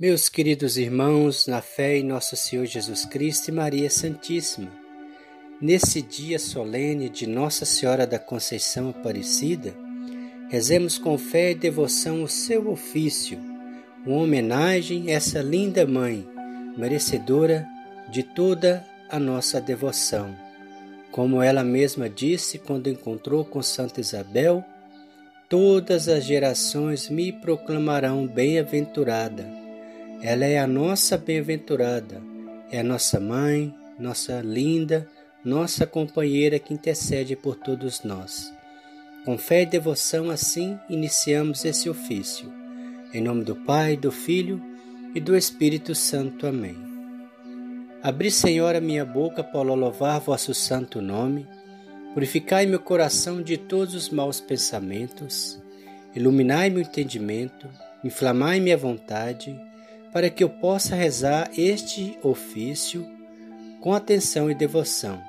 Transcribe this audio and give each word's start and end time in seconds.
Meus 0.00 0.28
queridos 0.28 0.76
irmãos, 0.76 1.48
na 1.48 1.60
fé 1.60 1.96
em 1.96 2.04
nosso 2.04 2.36
Senhor 2.36 2.64
Jesus 2.66 3.04
Cristo 3.04 3.48
e 3.48 3.52
Maria 3.52 3.90
Santíssima, 3.90 4.70
nesse 5.60 6.00
dia 6.00 6.38
solene 6.38 7.08
de 7.08 7.26
Nossa 7.26 7.64
Senhora 7.64 8.06
da 8.06 8.16
Conceição 8.16 8.90
Aparecida, 8.90 9.74
rezemos 10.48 10.98
com 10.98 11.18
fé 11.18 11.50
e 11.50 11.54
devoção 11.56 12.22
o 12.22 12.28
seu 12.28 12.70
ofício, 12.70 13.40
uma 14.06 14.22
homenagem 14.22 15.10
a 15.10 15.14
essa 15.14 15.42
linda 15.42 15.84
mãe, 15.84 16.24
merecedora 16.76 17.66
de 18.08 18.22
toda 18.22 18.86
a 19.10 19.18
nossa 19.18 19.60
devoção. 19.60 20.32
Como 21.10 21.42
ela 21.42 21.64
mesma 21.64 22.08
disse 22.08 22.56
quando 22.56 22.88
encontrou 22.88 23.44
com 23.44 23.60
Santa 23.60 24.00
Isabel, 24.00 24.64
todas 25.48 26.08
as 26.08 26.22
gerações 26.22 27.08
me 27.08 27.32
proclamarão 27.32 28.28
bem-aventurada 28.28 29.66
ela 30.20 30.44
é 30.44 30.58
a 30.58 30.66
nossa 30.66 31.16
bem-aventurada, 31.16 32.20
é 32.72 32.80
a 32.80 32.82
nossa 32.82 33.20
mãe, 33.20 33.72
nossa 33.96 34.40
linda, 34.40 35.08
nossa 35.44 35.86
companheira 35.86 36.58
que 36.58 36.74
intercede 36.74 37.36
por 37.36 37.54
todos 37.54 38.02
nós. 38.02 38.52
Com 39.24 39.38
fé 39.38 39.62
e 39.62 39.66
devoção, 39.66 40.28
assim 40.28 40.76
iniciamos 40.90 41.64
esse 41.64 41.88
ofício. 41.88 42.52
Em 43.14 43.20
nome 43.20 43.44
do 43.44 43.54
Pai, 43.54 43.96
do 43.96 44.10
Filho 44.10 44.60
e 45.14 45.20
do 45.20 45.36
Espírito 45.36 45.94
Santo. 45.94 46.48
Amém. 46.48 46.76
Abri, 48.02 48.30
Senhor, 48.30 48.74
a 48.74 48.80
minha 48.80 49.04
boca 49.04 49.44
para 49.44 49.72
louvar 49.72 50.20
vosso 50.20 50.52
santo 50.52 51.00
nome. 51.00 51.46
Purificai 52.12 52.66
meu 52.66 52.80
coração 52.80 53.40
de 53.40 53.56
todos 53.56 53.94
os 53.94 54.08
maus 54.08 54.40
pensamentos. 54.40 55.60
Iluminai 56.12 56.70
meu 56.70 56.80
entendimento. 56.80 57.68
Inflamai 58.02 58.58
minha 58.58 58.76
vontade 58.76 59.67
para 60.12 60.30
que 60.30 60.42
eu 60.42 60.48
possa 60.48 60.94
rezar 60.94 61.50
este 61.56 62.18
ofício 62.22 63.06
com 63.80 63.92
atenção 63.92 64.50
e 64.50 64.54
devoção, 64.54 65.22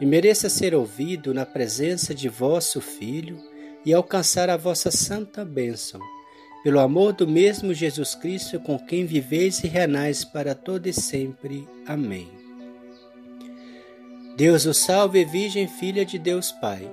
e 0.00 0.06
mereça 0.06 0.48
ser 0.48 0.74
ouvido 0.74 1.34
na 1.34 1.44
presença 1.44 2.14
de 2.14 2.28
vosso 2.28 2.80
Filho 2.80 3.38
e 3.84 3.92
alcançar 3.92 4.48
a 4.48 4.56
vossa 4.56 4.90
santa 4.90 5.44
bênção, 5.44 6.00
pelo 6.62 6.78
amor 6.78 7.12
do 7.12 7.26
mesmo 7.26 7.74
Jesus 7.74 8.14
Cristo 8.14 8.58
com 8.60 8.78
quem 8.78 9.04
viveis 9.04 9.62
e 9.64 9.68
renais 9.68 10.24
para 10.24 10.54
todo 10.54 10.86
e 10.86 10.92
sempre. 10.92 11.68
Amém. 11.86 12.28
Deus 14.36 14.64
o 14.64 14.72
salve, 14.72 15.24
Virgem 15.24 15.68
Filha 15.68 16.04
de 16.04 16.18
Deus 16.18 16.50
Pai. 16.52 16.88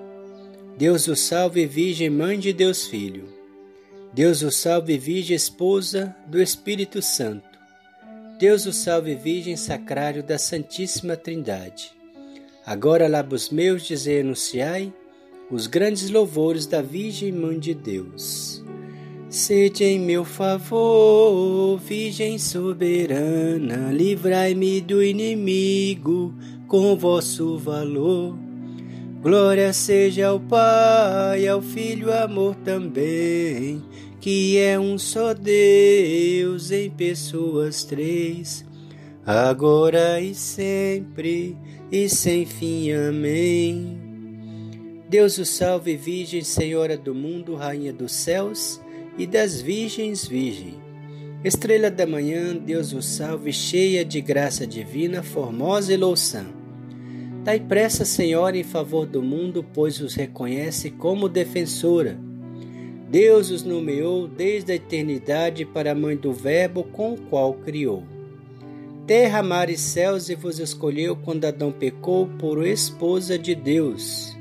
Deus 0.78 1.08
o 1.08 1.16
salve, 1.16 1.66
Virgem 1.66 2.10
Mãe 2.10 2.38
de 2.38 2.52
Deus 2.52 2.88
Filho. 2.88 3.39
Deus 4.12 4.42
o 4.42 4.52
salve, 4.52 4.98
Virgem 4.98 5.36
Esposa 5.36 6.16
do 6.26 6.42
Espírito 6.42 7.00
Santo. 7.00 7.48
Deus 8.40 8.66
o 8.66 8.74
salve, 8.74 9.14
Virgem 9.14 9.56
Sacrário 9.56 10.24
da 10.24 10.40
Santíssima 10.40 11.16
Trindade. 11.16 11.92
Agora, 12.66 13.08
lábios 13.08 13.50
meus, 13.50 13.84
dizei 13.84 14.22
anunciai 14.22 14.92
os 15.52 15.68
grandes 15.68 16.10
louvores 16.10 16.66
da 16.66 16.82
Virgem 16.82 17.32
Mãe 17.32 17.60
de 17.60 17.76
Deus. 17.76 18.64
Sede 19.30 19.84
em 19.84 20.00
meu 20.00 20.26
favor, 20.26 21.78
Virgem 21.78 22.40
soberana, 22.40 23.92
livrai-me 23.92 24.82
do 24.82 25.04
inimigo 25.04 26.34
com 26.68 26.98
vosso 26.98 27.60
valor. 27.60 28.49
Glória 29.22 29.74
seja 29.74 30.28
ao 30.28 30.40
Pai, 30.40 31.46
ao 31.46 31.62
Filho, 31.62 32.10
amor 32.14 32.56
também, 32.56 33.84
que 34.22 34.58
é 34.58 34.80
um 34.80 34.98
só 34.98 35.34
Deus 35.34 36.72
em 36.72 36.90
pessoas 36.90 37.84
três, 37.84 38.66
agora 39.26 40.22
e 40.22 40.34
sempre 40.34 41.58
e 41.92 42.08
sem 42.08 42.46
fim. 42.46 42.94
Amém. 42.94 44.00
Deus 45.10 45.38
o 45.38 45.46
salve, 45.46 45.98
Virgem, 45.98 46.42
Senhora 46.42 46.96
do 46.96 47.14
mundo, 47.14 47.56
Rainha 47.56 47.92
dos 47.92 48.14
céus 48.14 48.80
e 49.18 49.28
das 49.28 49.60
virgens, 49.60 50.26
Virgem. 50.26 50.76
Estrela 51.44 51.92
da 51.92 52.08
manhã, 52.08 52.56
Deus 52.56 52.94
o 52.94 53.02
salve, 53.02 53.52
cheia 53.52 54.06
de 54.06 54.22
graça 54.22 54.66
divina, 54.66 55.22
formosa 55.22 55.94
e 55.94 55.98
louçã. 55.98 56.59
Dai 57.44 57.60
pressa, 57.60 58.04
Senhora, 58.04 58.58
em 58.58 58.64
favor 58.64 59.06
do 59.06 59.22
mundo, 59.22 59.66
pois 59.74 60.02
os 60.02 60.14
reconhece 60.14 60.92
como 60.92 61.30
defensora. 61.30 62.20
Deus 63.10 63.50
os 63.50 63.64
nomeou 63.64 64.28
desde 64.28 64.74
a 64.74 64.76
eternidade 64.76 65.66
para 65.66 65.92
a 65.92 65.96
mãe 65.96 66.16
do 66.16 66.34
Verbo 66.34 66.84
com 66.84 67.14
o 67.14 67.18
qual 67.18 67.54
criou. 67.54 68.04
Terra, 69.08 69.42
mar 69.42 69.70
e 69.70 69.78
céus, 69.78 70.30
e 70.30 70.36
vos 70.36 70.60
escolheu 70.60 71.16
quando 71.16 71.46
Adão 71.46 71.72
pecou 71.72 72.28
por 72.38 72.64
esposa 72.64 73.40
de 73.40 73.56
Deus. 73.56 74.38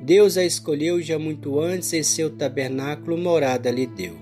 Deus 0.00 0.36
a 0.36 0.44
escolheu 0.44 1.00
já 1.00 1.18
muito 1.18 1.60
antes, 1.60 1.92
em 1.92 2.02
seu 2.02 2.28
tabernáculo 2.28 3.16
morada 3.16 3.70
lhe 3.70 3.86
deu. 3.86 4.16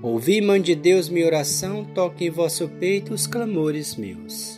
Ouvi, 0.00 0.40
Mãe 0.40 0.62
de 0.62 0.74
Deus, 0.74 1.08
minha 1.08 1.26
oração, 1.26 1.84
toque 1.84 2.26
em 2.26 2.30
vosso 2.30 2.68
peito 2.68 3.12
os 3.12 3.26
clamores 3.26 3.96
meus. 3.96 4.57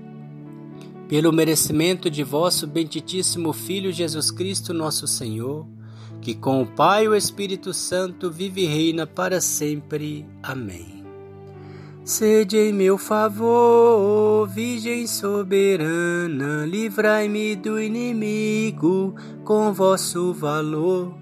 pelo 1.11 1.33
merecimento 1.33 2.09
de 2.09 2.23
vosso 2.23 2.65
benditíssimo 2.65 3.51
Filho 3.51 3.91
Jesus 3.91 4.31
Cristo, 4.31 4.73
nosso 4.73 5.05
Senhor, 5.05 5.67
que 6.21 6.33
com 6.33 6.61
o 6.61 6.65
Pai 6.65 7.03
e 7.03 7.07
o 7.09 7.13
Espírito 7.13 7.73
Santo 7.73 8.31
vive 8.31 8.61
e 8.61 8.65
reina 8.65 9.05
para 9.05 9.41
sempre. 9.41 10.25
Amém. 10.41 11.03
Sede 12.05 12.57
em 12.57 12.71
meu 12.71 12.97
favor, 12.97 14.47
Virgem 14.47 15.05
soberana, 15.05 16.65
livrai-me 16.65 17.57
do 17.57 17.77
inimigo 17.77 19.13
com 19.43 19.73
vosso 19.73 20.31
valor. 20.31 21.13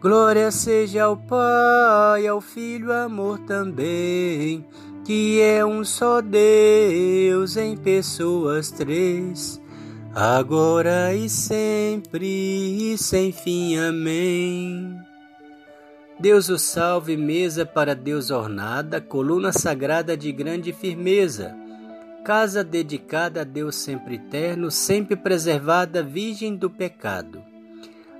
Glória 0.00 0.50
seja 0.50 1.04
ao 1.04 1.18
Pai, 1.18 2.26
ao 2.26 2.40
Filho, 2.40 2.90
amor 2.90 3.38
também 3.40 4.64
que 5.04 5.40
é 5.40 5.64
um 5.64 5.84
só 5.84 6.20
Deus 6.20 7.56
em 7.56 7.76
pessoas 7.76 8.70
três, 8.70 9.60
agora 10.14 11.14
e 11.14 11.28
sempre 11.28 12.92
e 12.92 12.96
sem 12.96 13.32
fim. 13.32 13.76
Amém. 13.78 14.96
Deus 16.20 16.48
o 16.48 16.56
salve, 16.56 17.16
mesa 17.16 17.66
para 17.66 17.96
Deus 17.96 18.30
ornada, 18.30 19.00
coluna 19.00 19.52
sagrada 19.52 20.16
de 20.16 20.30
grande 20.30 20.72
firmeza, 20.72 21.52
casa 22.24 22.62
dedicada 22.62 23.40
a 23.40 23.44
Deus 23.44 23.74
sempre 23.74 24.14
eterno, 24.14 24.70
sempre 24.70 25.16
preservada, 25.16 26.00
virgem 26.00 26.54
do 26.54 26.70
pecado. 26.70 27.42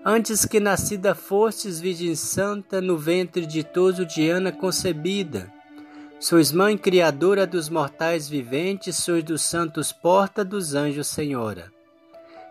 Antes 0.04 0.44
que 0.44 0.58
nascida 0.58 1.14
fostes, 1.14 1.78
Virgem 1.78 2.16
Santa, 2.16 2.80
no 2.80 2.98
ventre 2.98 3.46
de 3.46 3.62
ditoso 3.62 4.04
Diana 4.04 4.50
concebida, 4.50 5.48
Sois 6.22 6.52
mãe 6.52 6.78
criadora 6.78 7.44
dos 7.44 7.68
mortais 7.68 8.28
viventes, 8.28 8.94
sois 8.94 9.24
dos 9.24 9.42
santos 9.42 9.90
porta 9.90 10.44
dos 10.44 10.72
anjos 10.72 11.08
senhora. 11.08 11.64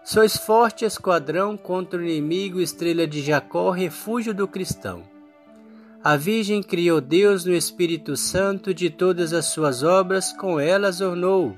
Sois 0.03 0.35
forte 0.35 0.83
esquadrão 0.83 1.55
contra 1.55 1.97
o 1.97 2.03
inimigo, 2.03 2.59
estrela 2.59 3.07
de 3.07 3.21
Jacó, 3.21 3.71
refúgio 3.71 4.33
do 4.33 4.45
cristão. 4.45 5.03
A 6.03 6.17
Virgem 6.17 6.61
criou 6.61 6.99
Deus 6.99 7.45
no 7.45 7.53
Espírito 7.53 8.17
Santo, 8.17 8.73
de 8.73 8.89
todas 8.89 9.31
as 9.31 9.45
suas 9.45 9.83
obras 9.83 10.33
com 10.33 10.59
elas 10.59 10.99
ornou. 10.99 11.55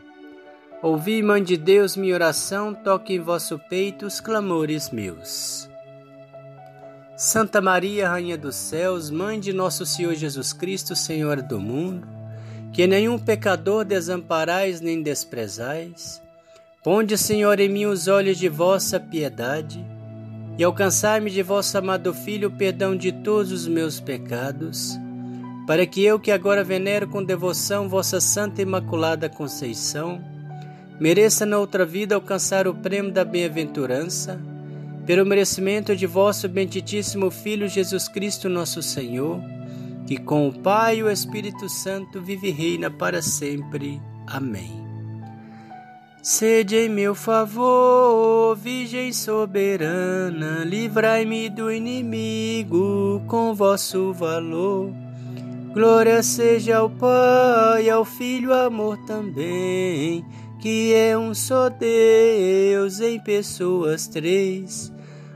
Ouvi, 0.84 1.24
Mãe 1.24 1.42
de 1.44 1.58
Deus, 1.58 1.98
minha 1.98 2.14
oração, 2.14 2.76
toque 2.76 3.16
em 3.16 3.20
vosso 3.20 3.58
peito 3.58 4.06
os 4.06 4.20
clamores 4.20 4.92
meus. 4.92 5.68
Santa 7.16 7.62
Maria, 7.62 8.10
Rainha 8.10 8.36
dos 8.36 8.56
Céus, 8.56 9.12
Mãe 9.12 9.40
de 9.40 9.54
Nosso 9.54 9.86
Senhor 9.86 10.16
Jesus 10.16 10.52
Cristo, 10.52 10.96
Senhora 10.96 11.44
do 11.44 11.60
mundo, 11.60 12.08
que 12.74 12.88
nenhum 12.88 13.20
pecador 13.20 13.86
desamparais 13.86 14.82
nem 14.82 15.04
desprezais, 15.04 16.20
ponde, 16.84 17.16
Senhor, 17.16 17.60
em 17.60 17.70
mim 17.70 17.86
os 17.86 18.08
olhos 18.08 18.38
de 18.38 18.50
vossa 18.50 19.00
piedade 19.00 19.86
e 20.58 20.64
alcançai-me 20.64 21.30
de 21.30 21.44
vosso 21.44 21.78
amado 21.78 22.14
Filho 22.16 22.48
o 22.48 22.52
perdão 22.52 22.96
de 22.98 23.12
todos 23.12 23.52
os 23.52 23.68
meus 23.68 24.00
pecados, 24.00 24.98
para 25.68 25.86
que 25.86 26.04
eu, 26.04 26.20
que 26.20 26.32
agora 26.32 26.64
venero 26.64 27.08
com 27.08 27.24
devoção 27.24 27.88
vossa 27.88 28.20
Santa 28.20 28.62
Imaculada 28.62 29.30
Conceição, 29.30 30.20
mereça 31.00 31.46
na 31.46 31.60
outra 31.60 31.86
vida 31.86 32.16
alcançar 32.16 32.68
o 32.68 32.74
prêmio 32.74 33.12
da 33.12 33.24
bem-aventurança, 33.24 34.40
pelo 35.06 35.26
merecimento 35.26 35.96
de 35.96 36.08
vosso 36.08 36.48
benditíssimo 36.48 37.30
Filho 37.30 37.68
Jesus 37.68 38.08
Cristo, 38.08 38.48
nosso 38.48 38.82
Senhor, 38.82 39.40
que 40.06 40.18
com 40.18 40.48
o 40.48 40.54
Pai 40.54 40.98
e 40.98 41.04
o 41.04 41.10
Espírito 41.10 41.68
Santo 41.68 42.22
vive 42.22 42.50
e 42.50 42.52
reina 42.52 42.90
para 42.90 43.22
sempre. 43.22 44.02
Amém. 44.28 44.84
Sede 46.22 46.78
em 46.78 46.88
meu 46.88 47.14
favor, 47.14 48.56
Virgem 48.56 49.12
soberana, 49.12 50.64
livrai-me 50.64 51.50
do 51.50 51.70
inimigo 51.70 53.22
com 53.28 53.54
vosso 53.54 54.14
valor. 54.14 54.90
Glória 55.74 56.24
seja 56.24 56.78
ao 56.78 56.90
Pai, 56.90 57.90
ao 57.90 58.06
Filho, 58.06 58.54
amor 58.54 58.96
também, 59.06 60.24
que 60.64 60.94
é 60.94 61.18
um 61.18 61.34
só 61.34 61.68
Deus 61.68 63.02
em 63.02 63.20
pessoas 63.20 64.08
três, 64.08 64.94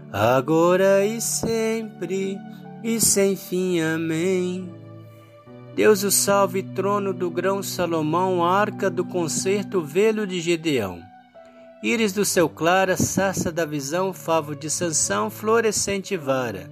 agora 0.10 1.06
e 1.06 1.20
sempre 1.20 2.40
e 2.82 2.98
sem 3.02 3.36
fim. 3.36 3.82
Amém. 3.82 4.74
Deus 5.76 6.04
o 6.04 6.12
salve, 6.12 6.64
trono 6.64 7.14
do 7.14 7.30
grão 7.30 7.62
Salomão, 7.62 8.42
arca 8.42 8.90
do 8.90 9.04
concerto, 9.04 9.82
velo 9.82 10.26
de 10.26 10.40
Gedeão. 10.40 11.02
Íris 11.84 12.14
do 12.14 12.24
céu 12.24 12.48
clara, 12.48 12.96
sarça 12.96 13.52
da 13.52 13.66
visão, 13.66 14.14
favo 14.14 14.56
de 14.56 14.70
Sansão, 14.70 15.30
florescente 15.30 16.16
vara, 16.16 16.72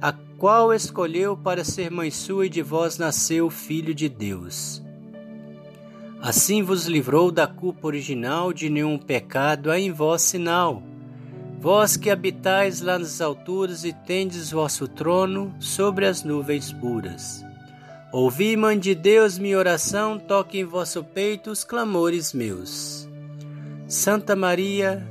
a 0.00 0.12
qual 0.38 0.72
escolheu 0.72 1.36
para 1.36 1.64
ser 1.64 1.90
mãe 1.90 2.12
sua 2.12 2.46
e 2.46 2.48
de 2.48 2.62
vós 2.62 2.96
nasceu 2.96 3.46
o 3.46 3.50
Filho 3.50 3.92
de 3.92 4.08
Deus. 4.08 4.80
Assim 6.22 6.62
vos 6.62 6.86
livrou 6.86 7.32
da 7.32 7.48
culpa 7.48 7.88
original, 7.88 8.52
de 8.52 8.70
nenhum 8.70 8.96
pecado 8.96 9.72
há 9.72 9.80
em 9.80 9.90
vós 9.90 10.22
sinal. 10.22 10.80
Vós 11.58 11.96
que 11.96 12.10
habitais 12.10 12.80
lá 12.80 12.96
nas 12.96 13.20
alturas 13.20 13.84
e 13.84 13.92
tendes 13.92 14.52
vosso 14.52 14.86
trono 14.86 15.52
sobre 15.58 16.06
as 16.06 16.22
nuvens 16.22 16.72
puras. 16.72 17.44
Ouvi, 18.12 18.56
Mãe 18.56 18.78
de 18.78 18.94
Deus, 18.94 19.36
minha 19.36 19.58
oração, 19.58 20.16
toque 20.16 20.60
em 20.60 20.64
vosso 20.64 21.02
peito 21.02 21.50
os 21.50 21.64
clamores 21.64 22.32
meus. 22.32 23.08
Santa 23.88 24.36
Maria, 24.36 25.04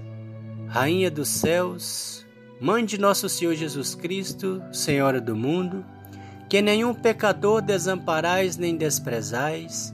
Rainha 0.69 1.11
dos 1.11 1.27
céus, 1.27 2.25
Mãe 2.57 2.85
de 2.85 2.97
nosso 2.97 3.27
Senhor 3.27 3.53
Jesus 3.55 3.95
Cristo, 3.95 4.63
Senhora 4.71 5.19
do 5.19 5.35
mundo, 5.35 5.83
que 6.47 6.61
nenhum 6.61 6.93
pecador 6.93 7.61
desamparais 7.61 8.55
nem 8.55 8.77
desprezais, 8.77 9.93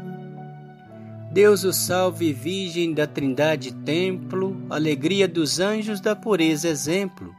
Deus 1.31 1.63
o 1.63 1.71
salve, 1.71 2.33
Virgem 2.33 2.93
da 2.93 3.07
Trindade 3.07 3.73
Templo, 3.85 4.65
alegria 4.69 5.29
dos 5.29 5.61
anjos 5.61 6.01
da 6.01 6.13
pureza 6.13 6.67
exemplo, 6.67 7.33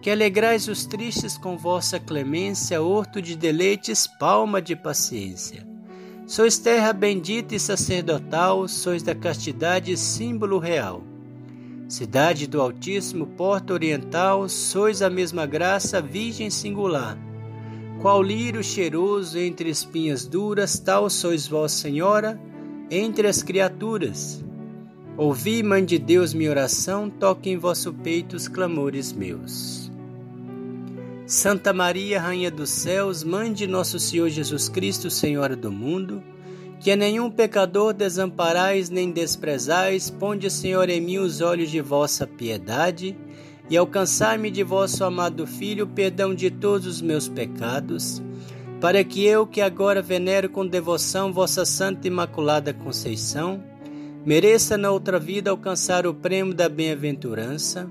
que 0.00 0.08
alegrais 0.08 0.68
os 0.68 0.86
tristes 0.86 1.36
com 1.36 1.58
vossa 1.58 1.98
clemência, 1.98 2.80
horto 2.80 3.20
de 3.20 3.34
deleites, 3.34 4.06
palma 4.06 4.62
de 4.62 4.76
paciência. 4.76 5.66
Sois 6.28 6.58
terra 6.58 6.92
bendita 6.92 7.56
e 7.56 7.58
sacerdotal, 7.58 8.68
sois 8.68 9.02
da 9.02 9.16
castidade 9.16 9.96
símbolo 9.96 10.60
real. 10.60 11.02
Cidade 11.88 12.46
do 12.46 12.60
Altíssimo, 12.60 13.26
porta 13.26 13.72
oriental, 13.72 14.48
sois 14.48 15.02
a 15.02 15.10
mesma 15.10 15.44
graça, 15.44 16.00
Virgem 16.00 16.50
singular. 16.50 17.18
Qual 18.00 18.22
lírio 18.22 18.62
cheiroso 18.62 19.36
entre 19.40 19.70
espinhas 19.70 20.24
duras, 20.24 20.78
tal 20.78 21.10
sois 21.10 21.48
vós, 21.48 21.72
Senhora, 21.72 22.40
entre 22.90 23.26
as 23.26 23.42
criaturas. 23.42 24.44
Ouvi, 25.16 25.62
Mãe 25.62 25.84
de 25.84 25.98
Deus, 25.98 26.34
minha 26.34 26.50
oração, 26.50 27.08
toque 27.08 27.50
em 27.50 27.56
vosso 27.56 27.92
peito 27.92 28.34
os 28.34 28.48
clamores 28.48 29.12
meus. 29.12 29.90
Santa 31.26 31.72
Maria, 31.72 32.20
Rainha 32.20 32.50
dos 32.50 32.68
céus, 32.68 33.24
Mãe 33.24 33.52
de 33.52 33.66
nosso 33.66 33.98
Senhor 33.98 34.28
Jesus 34.28 34.68
Cristo, 34.68 35.08
Senhora 35.08 35.56
do 35.56 35.70
mundo, 35.70 36.22
que 36.80 36.90
a 36.90 36.96
nenhum 36.96 37.30
pecador 37.30 37.94
desamparais 37.94 38.90
nem 38.90 39.10
desprezais, 39.10 40.10
ponde, 40.10 40.50
Senhor, 40.50 40.90
em 40.90 41.00
mim 41.00 41.18
os 41.18 41.40
olhos 41.40 41.70
de 41.70 41.80
vossa 41.80 42.26
piedade, 42.26 43.16
e 43.70 43.76
alcançai-me 43.76 44.50
de 44.50 44.62
vosso 44.62 45.02
amado 45.02 45.46
Filho 45.46 45.86
perdão 45.86 46.34
de 46.34 46.50
todos 46.50 46.86
os 46.86 47.00
meus 47.00 47.26
pecados, 47.26 48.20
para 48.84 49.02
que 49.02 49.24
eu, 49.24 49.46
que 49.46 49.62
agora 49.62 50.02
venero 50.02 50.46
com 50.46 50.66
devoção 50.66 51.32
vossa 51.32 51.64
Santa 51.64 52.06
Imaculada 52.06 52.74
Conceição, 52.74 53.64
mereça 54.26 54.76
na 54.76 54.90
outra 54.90 55.18
vida 55.18 55.50
alcançar 55.50 56.06
o 56.06 56.12
prêmio 56.12 56.52
da 56.52 56.68
bem-aventurança, 56.68 57.90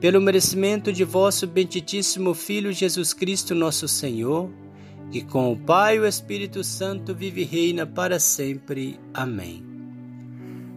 pelo 0.00 0.22
merecimento 0.22 0.90
de 0.90 1.04
vosso 1.04 1.46
benditíssimo 1.46 2.32
Filho 2.32 2.72
Jesus 2.72 3.12
Cristo, 3.12 3.54
nosso 3.54 3.86
Senhor, 3.86 4.48
que 5.10 5.20
com 5.20 5.52
o 5.52 5.56
Pai 5.58 5.96
e 5.96 6.00
o 6.00 6.06
Espírito 6.06 6.64
Santo 6.64 7.14
vive 7.14 7.42
e 7.42 7.44
reina 7.44 7.84
para 7.84 8.18
sempre. 8.18 8.98
Amém. 9.12 9.71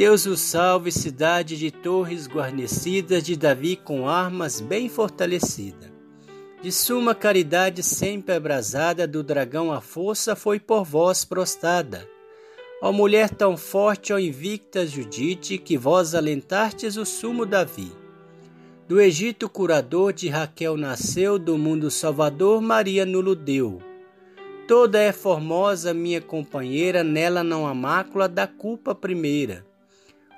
Deus 0.00 0.24
o 0.24 0.34
salve, 0.34 0.90
cidade 0.90 1.58
de 1.58 1.70
torres 1.70 2.26
guarnecidas 2.26 3.22
de 3.22 3.36
Davi 3.36 3.76
com 3.76 4.08
armas 4.08 4.58
bem 4.58 4.88
fortalecida. 4.88 5.92
De 6.62 6.72
suma 6.72 7.14
caridade 7.14 7.82
sempre 7.82 8.34
abrasada, 8.34 9.06
do 9.06 9.22
dragão 9.22 9.70
a 9.70 9.82
força 9.82 10.34
foi 10.34 10.58
por 10.58 10.84
vós 10.84 11.26
prostada. 11.26 12.08
Ó 12.80 12.90
mulher 12.90 13.28
tão 13.28 13.58
forte, 13.58 14.10
ó 14.10 14.18
invicta 14.18 14.86
Judite, 14.86 15.58
que 15.58 15.76
vós 15.76 16.14
alentastes 16.14 16.96
o 16.96 17.04
sumo 17.04 17.44
Davi. 17.44 17.92
Do 18.88 19.02
Egito 19.02 19.50
curador 19.50 20.14
de 20.14 20.30
Raquel 20.30 20.78
nasceu, 20.78 21.38
do 21.38 21.58
mundo 21.58 21.90
salvador 21.90 22.62
Maria 22.62 23.04
nulo 23.04 23.36
deu. 23.36 23.82
Toda 24.66 24.98
é 24.98 25.12
formosa, 25.12 25.92
minha 25.92 26.22
companheira, 26.22 27.04
nela 27.04 27.44
não 27.44 27.66
há 27.66 27.74
mácula 27.74 28.26
da 28.26 28.46
culpa 28.46 28.94
primeira. 28.94 29.68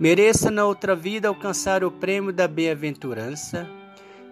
mereça 0.00 0.50
na 0.50 0.64
outra 0.64 0.96
vida 0.96 1.28
alcançar 1.28 1.84
o 1.84 1.90
prêmio 1.90 2.32
da 2.32 2.48
bem-aventurança, 2.48 3.68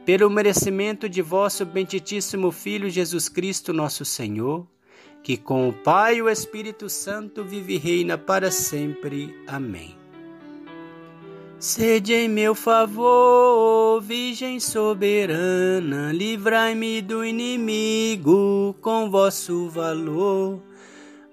pelo 0.07 0.31
merecimento 0.31 1.07
de 1.07 1.21
vosso 1.21 1.67
benditíssimo 1.67 2.51
Filho 2.51 2.89
Jesus 2.89 3.29
Cristo, 3.29 3.75
nosso 3.75 4.03
Senhor, 4.03 4.67
que 5.23 5.37
com 5.37 5.69
o 5.69 5.73
Pai 5.73 6.17
e 6.17 6.23
o 6.23 6.31
Espírito 6.31 6.89
Santo 6.89 7.45
vive 7.45 7.75
e 7.75 7.79
reina 7.79 8.17
para 8.17 8.51
sempre. 8.51 9.37
Amém. 9.47 9.95
Sede 11.59 12.15
em 12.15 12.29
meu 12.29 12.55
favor, 12.55 14.01
Virgem 14.01 14.61
soberana, 14.61 16.13
livrai-me 16.13 17.03
do 17.03 17.23
inimigo 17.23 18.75
com 18.81 19.11
vosso 19.11 19.69
valor. 19.69 20.68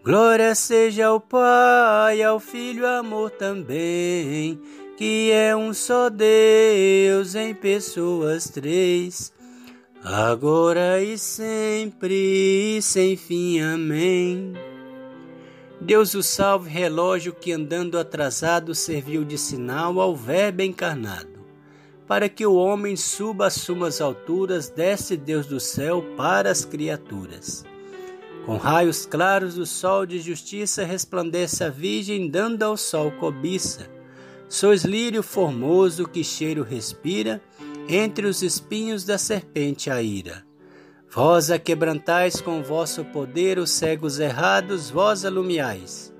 Glória 0.05 0.53
seja 0.53 1.07
ao 1.07 1.19
Pai, 1.19 2.21
ao 2.21 2.39
Filho, 2.39 2.85
amor 2.85 3.31
também, 3.31 4.61
que 4.95 5.31
é 5.31 5.55
um 5.55 5.73
só 5.73 6.11
Deus 6.11 7.33
em 7.33 7.55
pessoas 7.55 8.47
três, 8.47 9.33
agora 10.03 11.01
e 11.01 11.17
sempre, 11.17 12.77
e 12.77 12.81
sem 12.83 13.17
fim. 13.17 13.59
Amém. 13.61 14.53
Deus 15.81 16.13
o 16.13 16.21
salve, 16.21 16.69
relógio 16.69 17.33
que 17.33 17.51
andando 17.51 17.97
atrasado 17.97 18.75
serviu 18.75 19.25
de 19.25 19.39
sinal 19.39 19.99
ao 19.99 20.15
Verbo 20.15 20.61
encarnado. 20.61 21.43
Para 22.07 22.29
que 22.29 22.45
o 22.45 22.53
homem 22.53 22.95
suba 22.95 23.47
às 23.47 23.53
sumas 23.55 23.99
alturas, 23.99 24.69
desce 24.69 25.17
Deus 25.17 25.47
do 25.47 25.59
céu 25.59 26.03
para 26.15 26.51
as 26.51 26.63
criaturas. 26.63 27.65
Com 28.45 28.57
raios 28.57 29.07
claros 29.07 29.55
do 29.55 29.65
sol 29.65 30.05
de 30.05 30.19
justiça 30.19 30.85
resplandece 30.85 31.63
a 31.63 31.69
Virgem, 31.69 32.29
dando 32.29 32.61
ao 32.61 32.77
sol 32.77 33.11
cobiça. 33.13 33.89
Sois 34.47 34.83
lírio 34.83 35.23
formoso 35.23 36.07
que 36.07 36.23
cheiro 36.23 36.61
respira, 36.61 37.41
entre 37.89 38.27
os 38.27 38.43
espinhos 38.43 39.03
da 39.03 39.17
serpente 39.17 39.89
a 39.89 39.99
ira. 39.99 40.45
Vós 41.09 41.49
a 41.49 41.57
quebrantais 41.57 42.39
com 42.39 42.61
vosso 42.61 43.03
poder 43.05 43.57
os 43.57 43.71
cegos 43.71 44.19
errados, 44.19 44.91
vós 44.91 45.25
alumiais. 45.25 46.13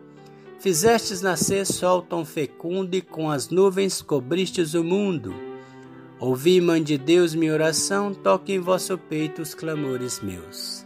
Fizestes 0.60 1.22
nascer 1.22 1.64
sol 1.64 2.02
tão 2.02 2.26
fecundo 2.26 2.96
e 2.96 3.02
com 3.04 3.30
as 3.30 3.50
nuvens 3.50 4.02
cobristes 4.02 4.74
o 4.74 4.84
mundo. 4.84 5.36
Ouvi, 6.20 6.60
Mãe 6.60 6.82
de 6.82 6.98
Deus, 6.98 7.36
minha 7.36 7.54
oração, 7.54 8.16
toque 8.16 8.54
em 8.54 8.60
vosso 8.60 8.98
peito 8.98 9.44
os 9.44 9.54
clamores 9.54 10.22
meus. 10.22 10.86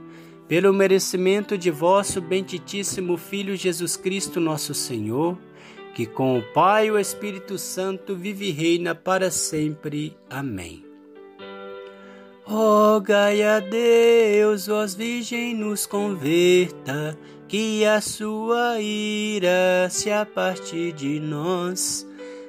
pelo 0.51 0.73
merecimento 0.73 1.57
de 1.57 1.71
vosso 1.71 2.19
benditíssimo 2.19 3.15
Filho 3.15 3.55
Jesus 3.55 3.95
Cristo, 3.95 4.37
nosso 4.41 4.73
Senhor, 4.73 5.37
que 5.95 6.05
com 6.05 6.37
o 6.37 6.41
Pai 6.41 6.87
e 6.87 6.91
o 6.91 6.99
Espírito 6.99 7.57
Santo 7.57 8.17
vive 8.17 8.49
e 8.49 8.51
reina 8.51 8.93
para 8.93 9.31
sempre. 9.31 10.13
Amém. 10.29 10.83
Rogai 12.43 13.41
a 13.41 13.61
Deus, 13.61 14.67
vós 14.67 14.93
Virgem, 14.93 15.55
nos 15.55 15.85
converta, 15.85 17.17
que 17.47 17.85
a 17.85 18.01
sua 18.01 18.81
ira 18.81 19.87
se 19.89 20.11
aparte 20.11 20.91
de 20.91 21.17
nós. 21.21 22.05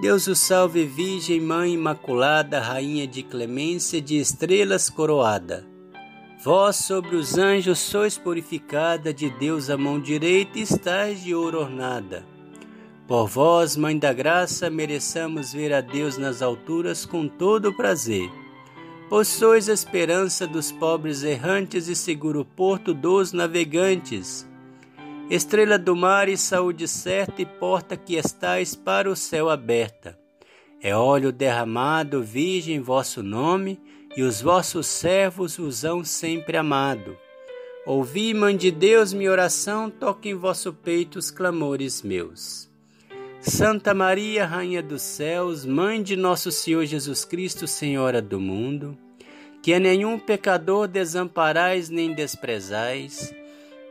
Deus 0.00 0.26
o 0.26 0.34
salve, 0.34 0.84
Virgem 0.84 1.40
Mãe 1.40 1.74
Imaculada, 1.74 2.58
Rainha 2.58 3.06
de 3.06 3.22
clemência, 3.22 4.00
de 4.00 4.18
estrelas 4.18 4.88
coroada. 4.88 5.66
Vós 6.42 6.76
sobre 6.76 7.16
os 7.16 7.36
anjos 7.36 7.78
sois 7.78 8.16
purificada, 8.16 9.12
de 9.12 9.28
Deus 9.30 9.68
a 9.68 9.76
mão 9.76 10.00
direita 10.00 10.58
estáis 10.58 11.22
de 11.22 11.34
ouro 11.34 11.60
ornada. 11.60 12.24
Por 13.06 13.26
vós, 13.26 13.76
Mãe 13.76 13.98
da 13.98 14.12
Graça, 14.12 14.70
mereçamos 14.70 15.52
ver 15.52 15.72
a 15.72 15.80
Deus 15.80 16.16
nas 16.16 16.40
alturas 16.40 17.04
com 17.04 17.28
todo 17.28 17.68
o 17.68 17.76
prazer 17.76 18.30
pois 19.10 19.26
sois 19.26 19.68
a 19.68 19.72
esperança 19.72 20.46
dos 20.46 20.70
pobres 20.70 21.24
errantes 21.24 21.88
e 21.88 21.96
seguro 21.96 22.44
porto 22.44 22.94
dos 22.94 23.32
navegantes. 23.32 24.48
Estrela 25.30 25.78
do 25.78 25.94
mar 25.94 26.28
e 26.28 26.36
saúde 26.36 26.88
certa 26.88 27.40
e 27.40 27.46
porta 27.46 27.96
que 27.96 28.16
estais 28.16 28.74
para 28.74 29.08
o 29.08 29.14
céu 29.14 29.48
aberta. 29.48 30.18
É 30.82 30.92
óleo 30.96 31.30
derramado, 31.30 32.20
virgem, 32.20 32.80
vosso 32.80 33.22
nome, 33.22 33.80
e 34.16 34.24
os 34.24 34.40
vossos 34.40 34.88
servos 34.88 35.56
os 35.56 35.84
hão 35.84 36.02
sempre 36.02 36.56
amado. 36.56 37.16
Ouvi, 37.86 38.34
Mãe 38.34 38.56
de 38.56 38.72
Deus, 38.72 39.12
minha 39.12 39.30
oração, 39.30 39.88
toque 39.88 40.30
em 40.30 40.34
vosso 40.34 40.72
peito 40.72 41.16
os 41.16 41.30
clamores 41.30 42.02
meus. 42.02 42.68
Santa 43.40 43.94
Maria, 43.94 44.44
Rainha 44.44 44.82
dos 44.82 45.02
Céus, 45.02 45.64
Mãe 45.64 46.02
de 46.02 46.16
Nosso 46.16 46.50
Senhor 46.50 46.84
Jesus 46.86 47.24
Cristo, 47.24 47.68
Senhora 47.68 48.20
do 48.20 48.40
mundo, 48.40 48.98
que 49.62 49.72
a 49.72 49.78
nenhum 49.78 50.18
pecador 50.18 50.88
desamparais 50.88 51.88
nem 51.88 52.12
desprezais, 52.12 53.32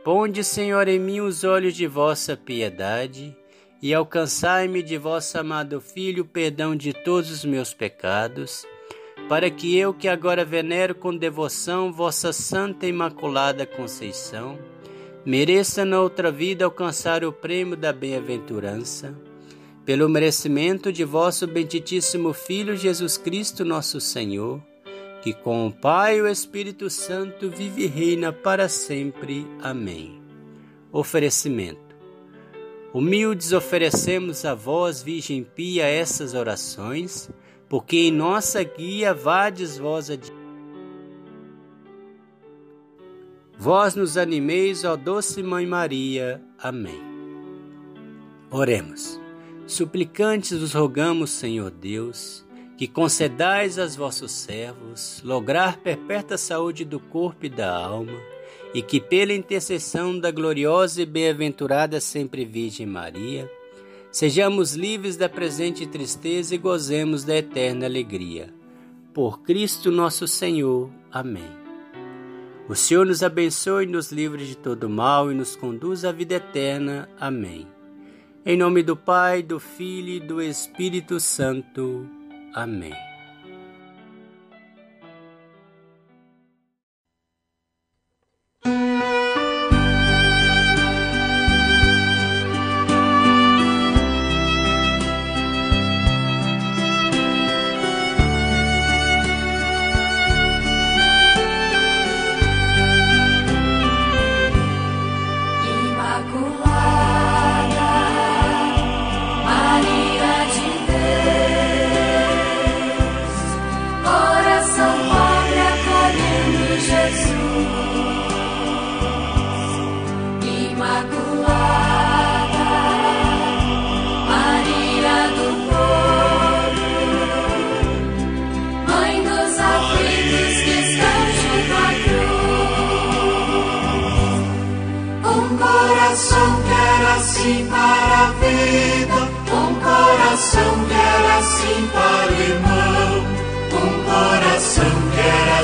ponde, 0.04 0.42
Senhor, 0.42 0.88
em 0.88 0.98
mim 0.98 1.20
os 1.20 1.44
olhos 1.44 1.74
de 1.74 1.86
vossa 1.86 2.36
piedade 2.36 3.36
e 3.82 3.94
alcançai-me 3.94 4.82
de 4.82 4.98
vosso 4.98 5.38
amado 5.38 5.80
Filho 5.80 6.22
o 6.22 6.26
perdão 6.26 6.76
de 6.76 6.92
todos 6.92 7.30
os 7.30 7.44
meus 7.44 7.72
pecados, 7.72 8.66
para 9.28 9.50
que 9.50 9.76
eu, 9.76 9.94
que 9.94 10.08
agora 10.08 10.44
venero 10.44 10.94
com 10.94 11.16
devoção 11.16 11.92
vossa 11.92 12.32
Santa 12.32 12.86
Imaculada 12.86 13.64
Conceição, 13.64 14.58
mereça 15.24 15.84
na 15.84 16.00
outra 16.00 16.30
vida 16.30 16.64
alcançar 16.64 17.24
o 17.24 17.32
prêmio 17.32 17.76
da 17.76 17.92
bem-aventurança. 17.92 19.14
Pelo 19.84 20.08
merecimento 20.08 20.92
de 20.92 21.04
vosso 21.04 21.46
benditíssimo 21.46 22.32
Filho 22.32 22.76
Jesus 22.76 23.16
Cristo, 23.16 23.64
nosso 23.64 24.00
Senhor, 24.00 24.62
que 25.22 25.32
com 25.34 25.66
o 25.66 25.72
Pai 25.72 26.18
e 26.18 26.22
o 26.22 26.28
Espírito 26.28 26.88
Santo 26.88 27.50
vive 27.50 27.84
e 27.84 27.86
reina 27.86 28.32
para 28.32 28.68
sempre. 28.68 29.46
Amém. 29.60 30.20
Oferecimento. 30.92 31.90
Humildes 32.92 33.52
oferecemos 33.52 34.44
a 34.44 34.54
vós, 34.54 35.02
Virgem 35.02 35.44
Pia, 35.44 35.84
essas 35.84 36.34
orações, 36.34 37.30
porque 37.68 37.96
em 37.96 38.10
nossa 38.10 38.62
guia 38.64 39.14
vades 39.14 39.78
vós 39.78 40.10
adiante. 40.10 40.40
Vós 43.56 43.94
nos 43.94 44.16
animeis, 44.16 44.84
ó 44.84 44.96
doce 44.96 45.42
Mãe 45.42 45.66
Maria. 45.66 46.42
Amém. 46.58 47.00
Oremos. 48.50 49.20
Suplicantes 49.66 50.58
vos 50.58 50.72
rogamos, 50.72 51.30
Senhor 51.30 51.70
Deus, 51.70 52.44
que 52.80 52.88
concedais 52.88 53.78
aos 53.78 53.94
vossos 53.94 54.32
servos 54.32 55.20
lograr 55.22 55.76
perpétua 55.76 56.38
saúde 56.38 56.82
do 56.82 56.98
corpo 56.98 57.44
e 57.44 57.50
da 57.50 57.70
alma, 57.70 58.18
e 58.72 58.80
que 58.80 58.98
pela 58.98 59.34
intercessão 59.34 60.18
da 60.18 60.30
gloriosa 60.30 61.02
e 61.02 61.04
bem-aventurada 61.04 62.00
sempre 62.00 62.42
Virgem 62.42 62.86
Maria, 62.86 63.52
sejamos 64.10 64.72
livres 64.72 65.14
da 65.18 65.28
presente 65.28 65.86
tristeza 65.86 66.54
e 66.54 66.58
gozemos 66.58 67.22
da 67.22 67.36
eterna 67.36 67.84
alegria. 67.84 68.48
por 69.12 69.42
Cristo 69.42 69.90
nosso 69.90 70.26
Senhor. 70.26 70.88
Amém. 71.12 71.52
O 72.66 72.74
Senhor 72.74 73.04
nos 73.04 73.22
abençoe, 73.22 73.84
nos 73.84 74.10
livre 74.10 74.46
de 74.46 74.56
todo 74.56 74.88
mal 74.88 75.30
e 75.30 75.34
nos 75.34 75.54
conduz 75.54 76.02
à 76.02 76.12
vida 76.12 76.36
eterna. 76.36 77.10
Amém. 77.20 77.68
Em 78.46 78.56
nome 78.56 78.82
do 78.82 78.96
Pai, 78.96 79.42
do 79.42 79.60
Filho 79.60 80.14
e 80.14 80.18
do 80.20 80.40
Espírito 80.40 81.20
Santo. 81.20 82.19
Amém. 82.54 83.09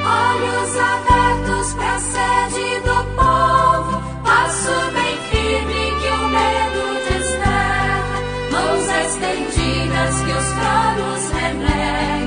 olhos 0.05 0.77
abertos 0.77 1.73
para 1.73 1.95
a 1.95 1.99
sede 1.99 2.79
do 2.81 2.97
povo, 3.15 3.93
passo 4.23 4.75
bem 4.93 5.17
firme 5.31 5.83
que 5.99 6.09
o 6.09 6.27
medo 6.27 6.83
desterra, 7.09 8.17
mãos 8.51 8.87
estendidas 9.03 10.13
que 10.21 10.31
os 10.31 10.47
tronos 10.59 11.23
renegam, 11.31 12.18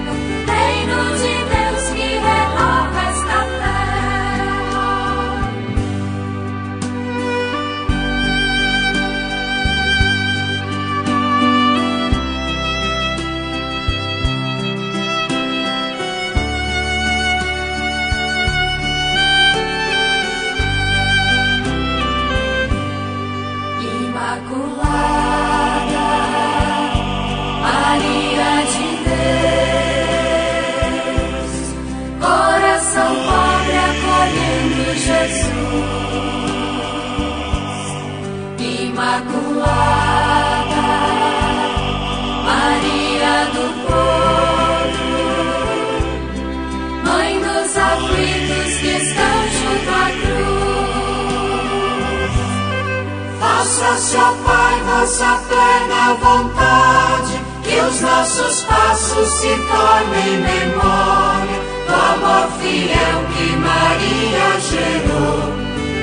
Ó 54.14 54.32
Pai, 54.44 54.80
vossa 54.84 55.40
plena 55.48 56.14
vontade, 56.20 57.40
que 57.62 57.80
os 57.80 58.00
nossos 58.02 58.62
passos 58.64 59.28
se 59.40 59.48
tornem 59.48 60.38
memória 60.38 61.60
do 61.86 61.94
amor 61.94 62.48
fiel 62.60 63.24
que 63.34 63.56
Maria 63.56 64.60
gerou. 64.60 65.52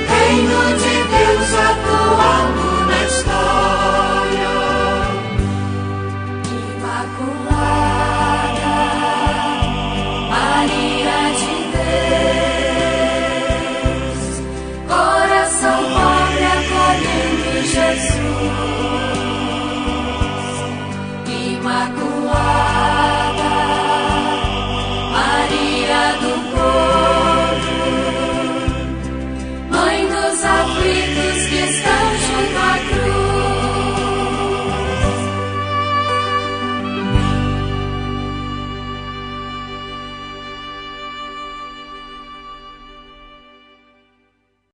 Reino 0.07 0.61
de 0.77 0.95
Deus 1.03 1.49
atuando 1.53 2.87
na 2.87 3.03
história. 3.05 4.08